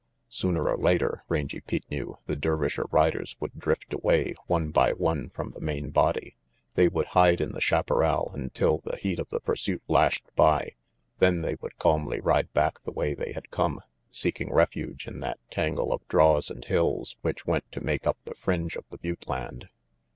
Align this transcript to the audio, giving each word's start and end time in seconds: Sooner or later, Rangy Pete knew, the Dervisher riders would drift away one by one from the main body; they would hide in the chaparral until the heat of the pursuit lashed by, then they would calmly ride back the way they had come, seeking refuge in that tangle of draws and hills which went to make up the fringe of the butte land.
Sooner 0.29 0.67
or 0.67 0.79
later, 0.79 1.23
Rangy 1.29 1.59
Pete 1.61 1.85
knew, 1.91 2.17
the 2.25 2.35
Dervisher 2.35 2.85
riders 2.91 3.35
would 3.39 3.59
drift 3.59 3.93
away 3.93 4.33
one 4.47 4.71
by 4.71 4.93
one 4.93 5.29
from 5.29 5.51
the 5.51 5.61
main 5.61 5.91
body; 5.91 6.35
they 6.73 6.87
would 6.87 7.05
hide 7.13 7.39
in 7.39 7.51
the 7.51 7.61
chaparral 7.61 8.31
until 8.33 8.79
the 8.79 8.97
heat 8.97 9.19
of 9.19 9.29
the 9.29 9.39
pursuit 9.39 9.83
lashed 9.87 10.25
by, 10.35 10.71
then 11.19 11.41
they 11.41 11.53
would 11.61 11.77
calmly 11.77 12.19
ride 12.19 12.51
back 12.51 12.81
the 12.81 12.91
way 12.91 13.13
they 13.13 13.33
had 13.33 13.51
come, 13.51 13.79
seeking 14.09 14.51
refuge 14.51 15.05
in 15.05 15.19
that 15.19 15.37
tangle 15.51 15.93
of 15.93 16.07
draws 16.07 16.49
and 16.49 16.65
hills 16.65 17.15
which 17.21 17.45
went 17.45 17.71
to 17.71 17.79
make 17.79 18.07
up 18.07 18.17
the 18.23 18.33
fringe 18.33 18.75
of 18.75 18.85
the 18.89 18.97
butte 18.97 19.27
land. 19.29 19.69